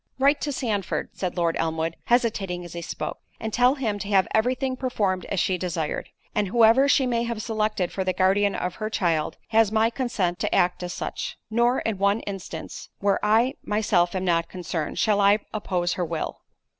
"Write 0.17 0.41
to 0.41 0.51
Sandford," 0.51 1.09
said 1.13 1.37
Lord 1.37 1.55
Elmwood, 1.57 1.95
hesitating 2.05 2.65
as 2.65 2.73
he 2.73 2.81
spoke, 2.81 3.19
"and 3.39 3.53
tell 3.53 3.75
him 3.75 3.99
to 3.99 4.07
have 4.07 4.27
every 4.33 4.55
thing 4.55 4.75
performed 4.75 5.25
as 5.25 5.39
she 5.39 5.59
desired. 5.59 6.09
And 6.33 6.47
whoever 6.47 6.87
she 6.89 7.05
may 7.05 7.21
have 7.25 7.39
selected 7.43 7.91
for 7.91 8.03
the 8.03 8.11
guardian 8.11 8.55
of 8.55 8.73
her 8.77 8.89
child, 8.89 9.37
has 9.49 9.71
my 9.71 9.91
consent 9.91 10.39
to 10.39 10.55
act 10.55 10.81
as 10.81 10.91
such.—Nor 10.93 11.81
in 11.81 11.99
one 11.99 12.21
instance, 12.21 12.89
where 12.97 13.23
I 13.23 13.53
myself 13.63 14.15
am 14.15 14.25
not 14.25 14.49
concerned, 14.49 14.97
shall 14.97 15.21
I 15.21 15.37
oppose 15.53 15.93
her 15.93 16.03
will." 16.05 16.41